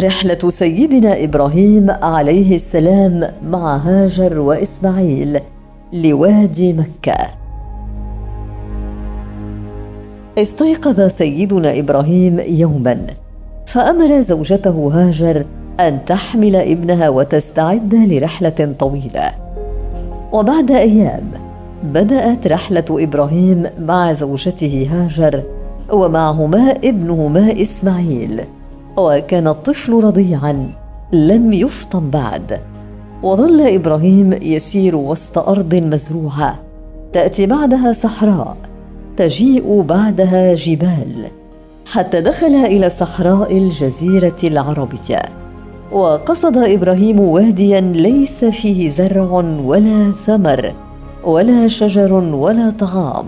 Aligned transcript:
رحلة 0.00 0.38
سيدنا 0.48 1.24
إبراهيم 1.24 1.90
عليه 1.90 2.54
السلام 2.54 3.24
مع 3.50 3.76
هاجر 3.76 4.38
وإسماعيل 4.38 5.40
لوادي 5.92 6.72
مكة. 6.72 7.16
استيقظ 10.38 11.00
سيدنا 11.00 11.78
إبراهيم 11.78 12.40
يوما 12.40 13.06
فأمر 13.66 14.20
زوجته 14.20 14.90
هاجر 14.94 15.44
أن 15.80 16.04
تحمل 16.04 16.56
ابنها 16.56 17.08
وتستعد 17.08 17.94
لرحلة 17.94 18.74
طويلة. 18.78 19.30
وبعد 20.32 20.70
أيام 20.70 21.30
بدأت 21.82 22.46
رحلة 22.46 22.84
إبراهيم 22.90 23.66
مع 23.80 24.12
زوجته 24.12 24.88
هاجر 24.90 25.42
ومعهما 25.92 26.70
ابنهما 26.70 27.62
إسماعيل. 27.62 28.40
وكان 28.96 29.48
الطفل 29.48 29.92
رضيعا. 29.92 30.70
لم 31.12 31.52
يفطم 31.52 32.10
بعد. 32.10 32.60
وظل 33.22 33.60
إبراهيم 33.60 34.32
يسير 34.42 34.96
وسط 34.96 35.38
أرض 35.38 35.74
مزروعة. 35.74 36.54
تأتي 37.12 37.46
بعدها 37.46 37.92
صحراء. 37.92 38.56
تجيء 39.16 39.80
بعدها 39.80 40.54
جبال. 40.54 41.26
حتى 41.92 42.20
دخل 42.20 42.46
إلى 42.46 42.90
صحراء 42.90 43.58
الجزيرة 43.58 44.36
العربية. 44.44 45.22
وقصد 45.92 46.56
إبراهيم 46.56 47.20
واديا 47.20 47.80
ليس 47.80 48.44
فيه 48.44 48.90
زرع 48.90 49.30
ولا 49.64 50.12
ثمر 50.12 50.74
ولا 51.24 51.68
شجر 51.68 52.12
ولا 52.12 52.70
طعام 52.70 53.26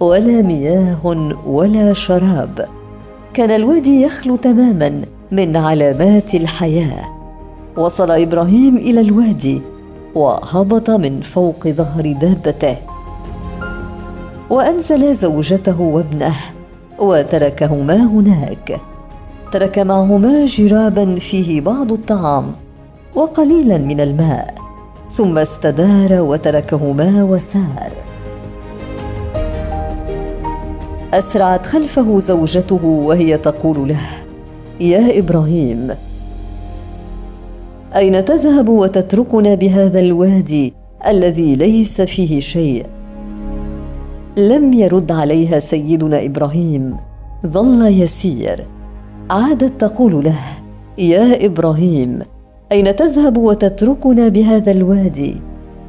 ولا 0.00 0.42
مياه 0.42 1.30
ولا 1.46 1.92
شراب. 1.92 2.77
كان 3.38 3.50
الوادي 3.50 4.02
يخلو 4.02 4.36
تماما 4.36 5.02
من 5.32 5.56
علامات 5.56 6.34
الحياة. 6.34 7.04
وصل 7.76 8.10
إبراهيم 8.10 8.76
إلى 8.76 9.00
الوادي 9.00 9.62
وهبط 10.14 10.90
من 10.90 11.20
فوق 11.20 11.68
ظهر 11.68 12.12
دابته. 12.12 12.76
وأنزل 14.50 15.14
زوجته 15.14 15.80
وابنه 15.80 16.34
وتركهما 16.98 17.96
هناك. 17.96 18.80
ترك 19.52 19.78
معهما 19.78 20.46
جرابا 20.46 21.14
فيه 21.14 21.60
بعض 21.60 21.92
الطعام 21.92 22.52
وقليلا 23.14 23.78
من 23.78 24.00
الماء. 24.00 24.54
ثم 25.10 25.38
استدار 25.38 26.22
وتركهما 26.22 27.22
وسار. 27.22 28.07
أسرعت 31.14 31.66
خلفه 31.66 32.18
زوجته 32.18 32.84
وهي 32.84 33.36
تقول 33.36 33.88
له 33.88 34.00
يا 34.80 35.18
إبراهيم 35.18 35.90
أين 37.96 38.24
تذهب 38.24 38.68
وتتركنا 38.68 39.54
بهذا 39.54 40.00
الوادي 40.00 40.74
الذي 41.06 41.56
ليس 41.56 42.00
فيه 42.00 42.40
شيء؟ 42.40 42.86
لم 44.36 44.72
يرد 44.72 45.12
عليها 45.12 45.58
سيدنا 45.58 46.24
إبراهيم. 46.24 46.96
ظل 47.46 47.86
يسير. 47.86 48.66
عادت 49.30 49.80
تقول 49.80 50.24
له 50.24 50.38
يا 50.98 51.46
إبراهيم 51.46 52.18
أين 52.72 52.96
تذهب 52.96 53.38
وتتركنا 53.38 54.28
بهذا 54.28 54.70
الوادي؟ 54.70 55.36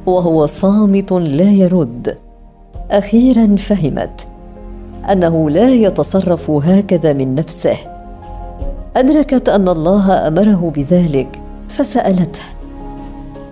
وهو 0.06 0.46
صامت 0.46 1.12
لا 1.12 1.50
يرد. 1.50 2.18
أخيرا 2.90 3.56
فهمت. 3.56 4.29
أنه 5.12 5.50
لا 5.50 5.70
يتصرف 5.70 6.50
هكذا 6.50 7.12
من 7.12 7.34
نفسه. 7.34 7.76
أدركت 8.96 9.48
أن 9.48 9.68
الله 9.68 10.28
أمره 10.28 10.72
بذلك 10.76 11.42
فسألته 11.68 12.42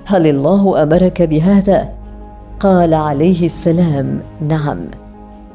هل 0.07 0.27
الله 0.27 0.83
أمرك 0.83 1.23
بهذا؟ 1.23 1.89
قال 2.61 2.95
عليه 2.95 3.47
السلام 3.47 4.21
نعم. 4.49 4.79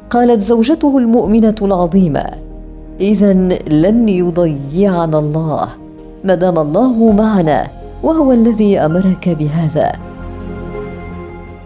قالت 0.09 0.41
زوجته 0.41 0.97
المؤمنة 0.97 1.55
العظيمة 1.61 2.25
إذا 2.99 3.33
لن 3.67 4.09
يضيعنا 4.09 5.19
الله. 5.19 5.67
ما 6.23 6.35
دام 6.35 6.59
الله 6.59 7.11
معنا 7.11 7.63
وهو 8.03 8.31
الذي 8.31 8.79
أمرك 8.79 9.29
بهذا. 9.29 9.91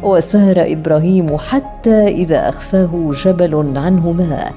وسار 0.03 0.55
إبراهيم 0.57 1.37
حتى 1.37 2.07
إذا 2.07 2.49
أخفاه 2.49 3.11
جبل 3.25 3.73
عنهما 3.77 4.51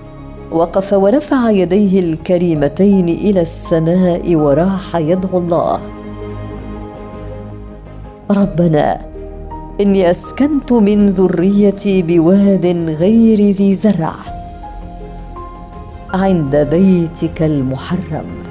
وقف 0.52 0.92
ورفع 0.92 1.50
يديه 1.50 2.00
الكريمتين 2.00 3.08
إلى 3.08 3.40
السماء 3.40 4.34
وراح 4.34 4.96
يدعو 4.96 5.38
الله. 5.38 5.80
ربنا 8.30 8.98
إني 9.80 10.10
أسكنت 10.10 10.72
من 10.72 11.06
ذريتي 11.06 12.02
بواد 12.02 12.66
غير 12.98 13.40
ذي 13.50 13.74
زرع. 13.74 14.14
عند 16.14 16.56
بيتك 16.56 17.42
المحرم. 17.42 18.49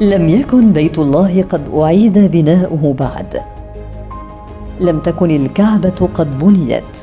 لم 0.00 0.28
يكن 0.28 0.72
بيت 0.72 0.98
الله 0.98 1.42
قد 1.42 1.68
أعيد 1.74 2.18
بناؤه 2.18 2.92
بعد. 2.92 3.36
لم 4.80 5.00
تكن 5.00 5.30
الكعبة 5.30 6.08
قد 6.14 6.38
بنيت. 6.38 6.98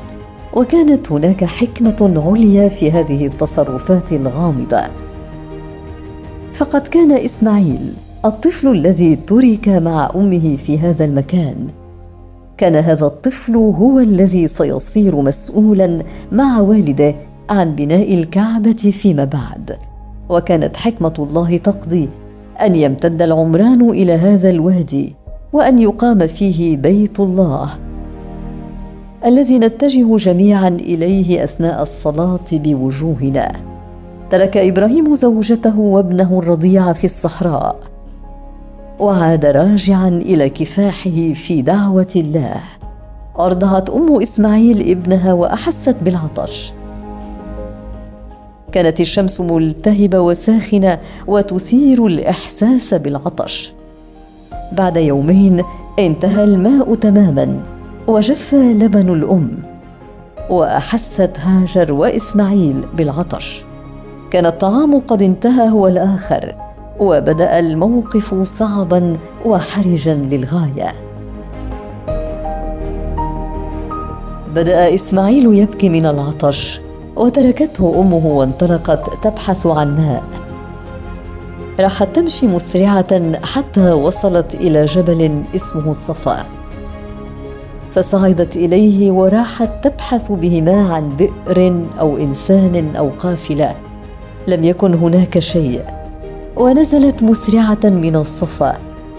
وكانت 0.54 1.12
هناك 1.12 1.44
حكمة 1.44 2.22
عليا 2.26 2.68
في 2.68 2.90
هذه 2.90 3.26
التصرفات 3.26 4.12
الغامضة. 4.12 4.82
فقد 6.54 6.80
كان 6.80 7.12
إسماعيل 7.12 7.92
الطفل 8.24 8.68
الذي 8.68 9.16
ترك 9.16 9.68
مع 9.68 10.10
أمه 10.14 10.56
في 10.56 10.78
هذا 10.78 11.04
المكان. 11.04 11.66
كان 12.56 12.74
هذا 12.74 13.06
الطفل 13.06 13.56
هو 13.56 13.98
الذي 13.98 14.48
سيصير 14.48 15.20
مسؤولا 15.20 15.98
مع 16.32 16.60
والده 16.60 17.14
عن 17.50 17.74
بناء 17.74 18.14
الكعبة 18.14 18.72
فيما 18.72 19.24
بعد. 19.24 19.76
وكانت 20.28 20.76
حكمة 20.76 21.14
الله 21.18 21.56
تقضي 21.56 22.08
أن 22.60 22.76
يمتد 22.76 23.22
العمران 23.22 23.90
إلى 23.90 24.12
هذا 24.12 24.50
الوادي 24.50 25.16
وأن 25.52 25.78
يقام 25.78 26.26
فيه 26.26 26.76
بيت 26.76 27.20
الله 27.20 27.68
الذي 29.24 29.58
نتجه 29.58 30.16
جميعا 30.16 30.68
إليه 30.68 31.44
أثناء 31.44 31.82
الصلاة 31.82 32.44
بوجوهنا. 32.52 33.52
ترك 34.30 34.56
إبراهيم 34.56 35.14
زوجته 35.14 35.78
وابنه 35.78 36.38
الرضيع 36.38 36.92
في 36.92 37.04
الصحراء 37.04 37.76
وعاد 39.00 39.44
راجعا 39.44 40.08
إلى 40.08 40.48
كفاحه 40.48 41.32
في 41.34 41.62
دعوة 41.62 42.12
الله. 42.16 42.60
أرضعت 43.38 43.90
أم 43.90 44.20
إسماعيل 44.22 44.90
ابنها 44.90 45.32
وأحست 45.32 45.96
بالعطش. 46.02 46.72
كانت 48.72 49.00
الشمس 49.00 49.40
ملتهبة 49.40 50.20
وساخنة 50.20 50.98
وتثير 51.26 52.06
الإحساس 52.06 52.94
بالعطش. 52.94 53.72
بعد 54.72 54.96
يومين 54.96 55.64
انتهى 55.98 56.44
الماء 56.44 56.94
تماما 56.94 57.62
وجف 58.06 58.54
لبن 58.54 59.12
الأم 59.12 59.58
وأحست 60.50 61.38
هاجر 61.38 61.92
وإسماعيل 61.92 62.84
بالعطش. 62.96 63.64
كان 64.30 64.46
الطعام 64.46 65.00
قد 65.00 65.22
انتهى 65.22 65.70
هو 65.70 65.88
الآخر 65.88 66.54
وبدأ 67.00 67.58
الموقف 67.58 68.34
صعبا 68.42 69.12
وحرجا 69.44 70.14
للغاية. 70.14 70.92
بدأ 74.54 74.94
إسماعيل 74.94 75.54
يبكي 75.54 75.88
من 75.88 76.06
العطش 76.06 76.80
وتركته 77.16 78.00
أمه 78.00 78.26
وانطلقت 78.26 79.24
تبحث 79.24 79.66
عن 79.66 79.94
ماء 79.94 80.22
راحت 81.80 82.16
تمشي 82.16 82.46
مسرعة 82.46 83.44
حتى 83.44 83.92
وصلت 83.92 84.54
إلى 84.54 84.84
جبل 84.84 85.42
اسمه 85.54 85.90
الصفا. 85.90 86.46
فصعدت 87.92 88.56
إليه 88.56 89.10
وراحت 89.10 89.84
تبحث 89.84 90.32
بهما 90.32 90.92
عن 90.92 91.16
بئر 91.16 91.86
أو 92.00 92.18
إنسان 92.18 92.96
أو 92.96 93.10
قافلة. 93.18 93.74
لم 94.48 94.64
يكن 94.64 94.94
هناك 94.94 95.38
شيء. 95.38 95.84
ونزلت 96.56 97.22
مسرعة 97.22 97.84
من 97.84 98.16
الصفا. 98.16 98.76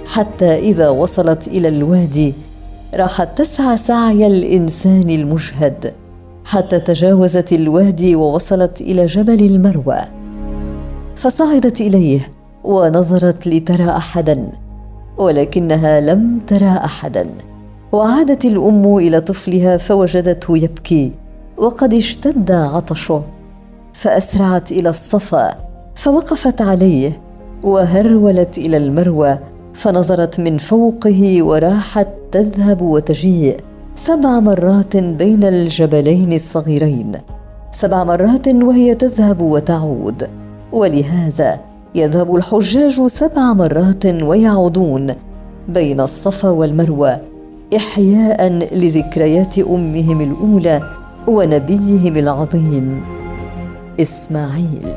حتى 0.07 0.55
إذا 0.55 0.89
وصلت 0.89 1.47
إلى 1.47 1.67
الوادي 1.67 2.33
راحت 2.95 3.37
تسعى 3.37 3.77
سعي 3.77 4.27
الإنسان 4.27 5.09
المجهد 5.09 5.93
حتى 6.45 6.79
تجاوزت 6.79 7.53
الوادي 7.53 8.15
ووصلت 8.15 8.81
إلى 8.81 9.05
جبل 9.05 9.45
المروى. 9.45 10.01
فصعدت 11.15 11.81
إليه 11.81 12.19
ونظرت 12.63 13.47
لترى 13.47 13.89
احدا 13.89 14.51
ولكنها 15.17 16.01
لم 16.01 16.39
ترى 16.47 16.77
احدا. 16.85 17.29
وعادت 17.91 18.45
الأم 18.45 18.97
إلى 18.97 19.21
طفلها 19.21 19.77
فوجدته 19.77 20.57
يبكي 20.57 21.11
وقد 21.57 21.93
اشتد 21.93 22.51
عطشه. 22.51 23.23
فأسرعت 23.93 24.71
إلى 24.71 24.89
الصفا 24.89 25.55
فوقفت 25.95 26.61
عليه 26.61 27.21
وهرولت 27.65 28.57
إلى 28.57 28.77
المروى 28.77 29.37
فنظرت 29.73 30.39
من 30.39 30.57
فوقه 30.57 31.43
وراحت 31.43 32.07
تذهب 32.31 32.81
وتجيء. 32.81 33.57
سبع 33.95 34.39
مرات 34.39 34.97
بين 34.97 35.43
الجبلين 35.43 36.33
الصغيرين. 36.33 37.11
سبع 37.71 38.03
مرات 38.03 38.47
وهي 38.47 38.95
تذهب 38.95 39.41
وتعود. 39.41 40.29
ولهذا 40.71 41.59
يذهب 41.95 42.35
الحجاج 42.35 43.07
سبع 43.07 43.53
مرات 43.53 44.05
ويعودون 44.05 45.07
بين 45.69 45.99
الصفا 45.99 46.49
والمروة 46.49 47.21
إحياء 47.75 48.47
لذكريات 48.75 49.59
أمهم 49.59 50.21
الأولى 50.21 50.81
ونبيهم 51.27 52.17
العظيم 52.17 53.03
إسماعيل. 53.99 54.87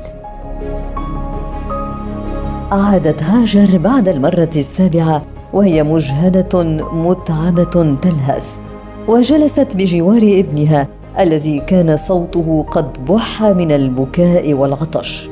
عادت 2.72 3.22
هاجر 3.22 3.78
بعد 3.78 4.08
المرة 4.08 4.50
السابعة 4.56 5.22
وهي 5.52 5.82
مجهدة 5.82 6.64
متعبة 6.92 7.96
تلهث. 8.02 8.65
وجلست 9.08 9.76
بجوار 9.76 10.22
ابنها 10.22 10.88
الذي 11.18 11.60
كان 11.60 11.96
صوته 11.96 12.64
قد 12.70 13.04
بح 13.04 13.42
من 13.42 13.72
البكاء 13.72 14.54
والعطش. 14.54 15.28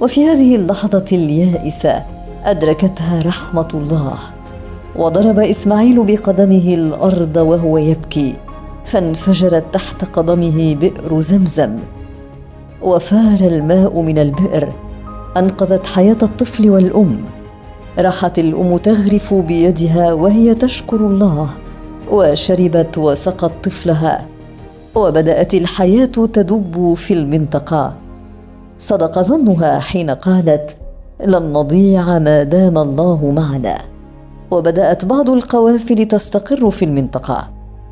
وفي 0.00 0.26
هذه 0.26 0.56
اللحظة 0.56 1.04
اليائسة 1.12 2.02
أدركتها 2.44 3.22
رحمة 3.22 3.68
الله. 3.74 4.14
وضرب 4.96 5.38
إسماعيل 5.38 6.04
بقدمه 6.04 6.74
الأرض 6.74 7.36
وهو 7.36 7.78
يبكي 7.78 8.34
فانفجرت 8.84 9.64
تحت 9.72 10.04
قدمه 10.04 10.74
بئر 10.74 11.20
زمزم. 11.20 11.78
وفار 12.82 13.40
الماء 13.40 14.00
من 14.00 14.18
البئر 14.18 14.72
أنقذت 15.36 15.86
حياة 15.86 16.18
الطفل 16.22 16.70
والأم. 16.70 17.24
راحت 17.98 18.38
الأم 18.38 18.76
تغرف 18.76 19.34
بيدها 19.34 20.12
وهي 20.12 20.54
تشكر 20.54 20.96
الله. 20.96 21.48
وشربت 22.10 22.98
وسقت 22.98 23.52
طفلها 23.64 24.26
وبدأت 24.94 25.54
الحياة 25.54 26.04
تدب 26.06 26.94
في 26.94 27.14
المنطقة. 27.14 27.92
صدق 28.78 29.22
ظنها 29.22 29.78
حين 29.78 30.10
قالت 30.10 30.76
لن 31.26 31.52
نضيع 31.52 32.18
ما 32.18 32.42
دام 32.42 32.78
الله 32.78 33.30
معنا. 33.30 33.78
وبدأت 34.50 35.04
بعض 35.04 35.30
القوافل 35.30 36.06
تستقر 36.06 36.70
في 36.70 36.84
المنطقة. 36.84 37.48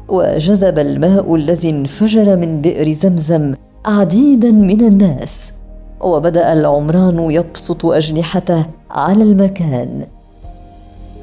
وجذب 0.08 0.78
الماء 0.78 1.34
الذي 1.34 1.70
انفجر 1.70 2.36
من 2.36 2.60
بئر 2.60 2.92
زمزم 2.92 3.54
عديدا 3.86 4.52
من 4.52 4.80
الناس. 4.80 5.52
وبدأ 6.00 6.52
العمران 6.52 7.30
يبسط 7.30 7.86
أجنحته 7.86 8.66
على 8.90 9.22
المكان. 9.22 10.06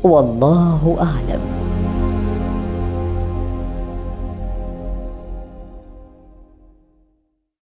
والله 0.03 0.97
أعلم. 0.99 1.61